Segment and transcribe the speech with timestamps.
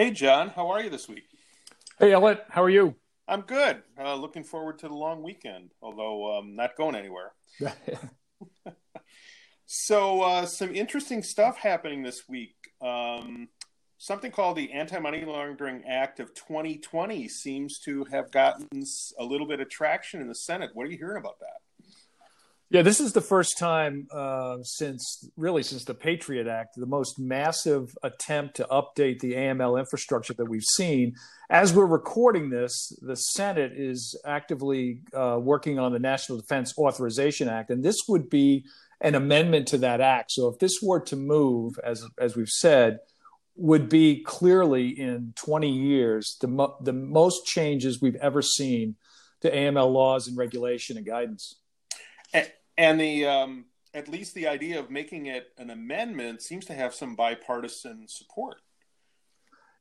[0.00, 1.24] Hey, John, how are you this week?
[1.98, 2.94] Hey, Elliot, how are you?
[3.28, 3.82] I'm good.
[4.02, 7.32] Uh, looking forward to the long weekend, although I'm um, not going anywhere.
[9.66, 12.54] so, uh, some interesting stuff happening this week.
[12.80, 13.48] Um,
[13.98, 18.68] something called the Anti Money Laundering Act of 2020 seems to have gotten
[19.18, 20.70] a little bit of traction in the Senate.
[20.72, 21.60] What are you hearing about that?
[22.72, 27.18] Yeah, this is the first time uh, since really since the Patriot Act, the most
[27.18, 31.16] massive attempt to update the AML infrastructure that we've seen.
[31.50, 37.48] As we're recording this, the Senate is actively uh, working on the National Defense Authorization
[37.48, 38.64] Act, and this would be
[39.00, 40.30] an amendment to that act.
[40.30, 43.00] So if this were to move, as as we've said,
[43.56, 48.94] would be clearly in 20 years the mo- the most changes we've ever seen
[49.40, 51.56] to AML laws and regulation and guidance.
[52.80, 56.94] And- the um, at least the idea of making it an amendment seems to have
[56.94, 58.56] some bipartisan support.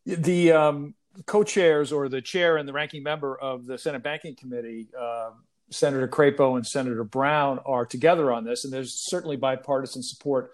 [0.05, 4.87] The um, co-chairs or the chair and the ranking member of the Senate Banking Committee,
[4.99, 5.31] uh,
[5.69, 10.51] Senator Crapo and Senator Brown, are together on this, and there's certainly bipartisan support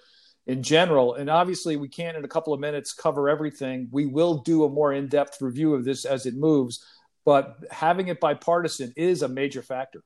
[0.48, 1.14] in general.
[1.14, 3.88] And obviously, we can't in a couple of minutes cover everything.
[3.92, 6.86] We will do a more in-depth review of this as it moves,
[7.24, 10.04] but having it bipartisan is a major factor.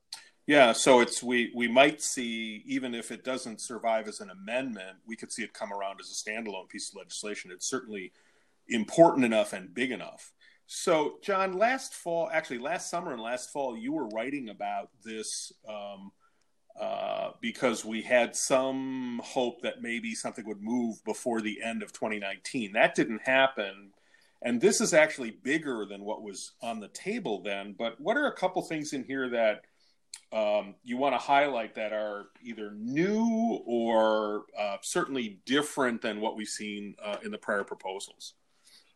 [0.50, 4.98] Yeah, so it's we we might see even if it doesn't survive as an amendment,
[5.06, 7.52] we could see it come around as a standalone piece of legislation.
[7.52, 8.14] It's certainly
[8.68, 10.34] important enough and big enough.
[10.66, 15.54] So, John, last fall, actually last summer and last fall, you were writing about this
[15.68, 16.12] um,
[16.82, 21.94] uh, because we had some hope that maybe something would move before the end of
[21.94, 22.72] 2019.
[22.72, 23.92] That didn't happen.
[24.42, 27.76] And this is actually bigger than what was on the table then.
[27.78, 29.66] But what are a couple things in here that
[30.32, 36.36] um, you want to highlight that are either new or uh, certainly different than what
[36.36, 38.36] we've seen uh, in the prior proposals?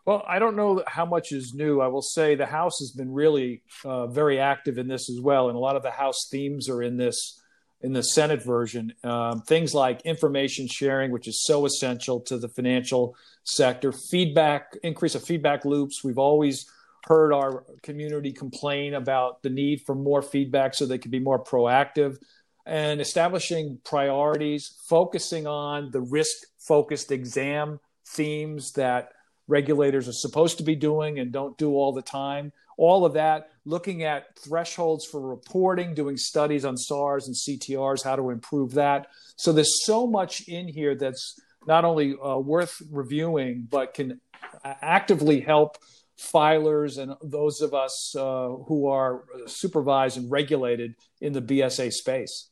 [0.06, 1.80] Well, I don't know how much is new.
[1.80, 5.48] I will say the House has been really uh, very active in this as well,
[5.48, 7.40] and a lot of the House themes are in this
[7.82, 8.94] in the Senate version.
[9.04, 15.16] Um, things like information sharing, which is so essential to the financial sector, feedback, increase
[15.16, 16.04] of feedback loops.
[16.04, 16.66] We've always
[17.06, 21.44] heard our community complain about the need for more feedback so they could be more
[21.44, 22.18] proactive
[22.66, 29.10] and establishing priorities, focusing on the risk focused exam themes that
[29.48, 32.54] regulators are supposed to be doing and don't do all the time.
[32.78, 38.16] All of that, looking at thresholds for reporting, doing studies on SARs and CTRs, how
[38.16, 39.08] to improve that.
[39.36, 44.22] So there's so much in here that's not only uh, worth reviewing, but can
[44.64, 45.78] actively help
[46.20, 52.50] filers and those of us uh, who are supervised and regulated in the BSA space.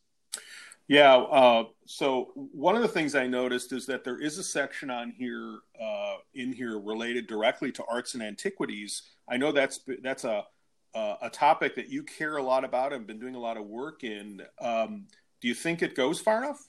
[0.88, 1.16] Yeah.
[1.16, 5.11] Uh, so one of the things I noticed is that there is a section on
[5.11, 9.03] here uh, in here related directly to arts and antiquities.
[9.29, 10.45] I know that's that's a
[10.93, 14.03] a topic that you care a lot about and been doing a lot of work
[14.03, 14.41] in.
[14.59, 15.07] Um,
[15.39, 16.67] do you think it goes far enough?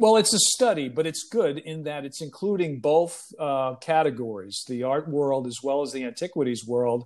[0.00, 4.84] Well, it's a study, but it's good in that it's including both uh, categories, the
[4.84, 7.04] art world as well as the antiquities world.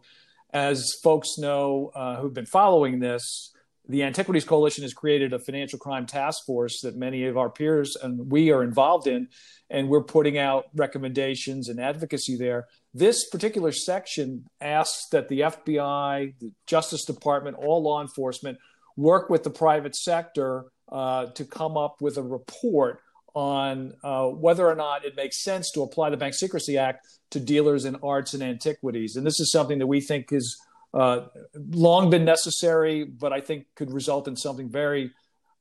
[0.53, 3.53] As folks know uh, who've been following this,
[3.89, 7.97] the Antiquities Coalition has created a financial crime task force that many of our peers
[8.01, 9.27] and we are involved in,
[9.69, 12.69] and we're putting out recommendations and advocacy there.
[12.95, 18.59] This particular section asks that the FBI, the Justice Department, all law enforcement
[18.97, 23.01] work with the private sector uh, to come up with a report
[23.35, 27.41] on uh, whether or not it makes sense to apply the Bank Secrecy Act to
[27.41, 29.17] dealers in arts and antiquities.
[29.17, 30.57] And this is something that we think has
[30.95, 31.23] uh,
[31.71, 35.11] long been necessary, but I think could result in something very,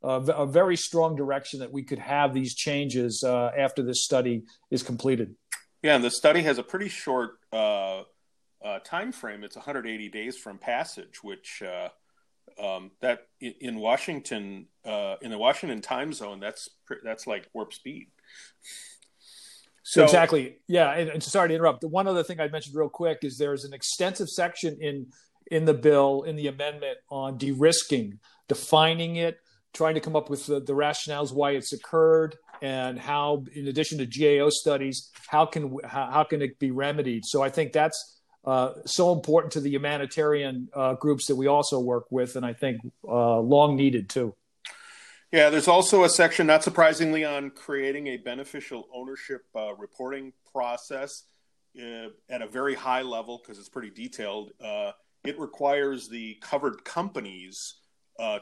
[0.04, 4.44] uh, a very strong direction that we could have these changes uh, after this study
[4.70, 5.36] is completed.
[5.82, 9.44] Yeah, and the study has a pretty short time frame.
[9.44, 11.64] It's 180 days from passage, which
[12.60, 16.70] um, that in Washington, uh, in the Washington time zone, that's
[17.04, 18.08] that's like warp speed.
[19.84, 20.92] So exactly, yeah.
[20.94, 21.82] And, and, sorry to interrupt.
[21.82, 25.08] The one other thing I mentioned real quick is there's an extensive section in
[25.52, 29.38] in the bill in the amendment on de-risking, defining it,
[29.74, 33.98] trying to come up with the, the rationales why it's occurred, and how, in addition
[33.98, 37.26] to GAO studies, how can how, how can it be remedied.
[37.26, 41.80] So I think that's uh, so important to the humanitarian uh, groups that we also
[41.80, 44.36] work with, and I think uh, long needed too.
[45.32, 51.24] Yeah, there's also a section, not surprisingly, on creating a beneficial ownership uh, reporting process
[51.82, 54.52] uh, at a very high level because it's pretty detailed.
[55.24, 57.76] it requires the covered companies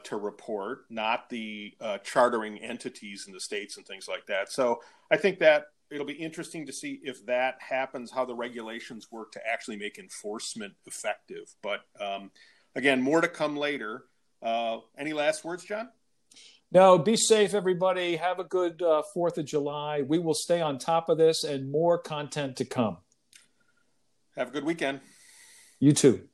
[0.04, 4.50] to report, not the chartering entities in the states and things like that.
[4.50, 9.08] So I think that it'll be interesting to see if that happens, how the regulations
[9.10, 11.54] work to actually make enforcement effective.
[11.62, 12.30] But um,
[12.74, 14.04] again, more to come later.
[14.42, 15.88] Uh, any last words, John?
[16.72, 18.16] No, be safe, everybody.
[18.16, 20.02] Have a good uh, 4th of July.
[20.02, 22.96] We will stay on top of this and more content to come.
[24.36, 25.00] Have a good weekend.
[25.78, 26.28] You too.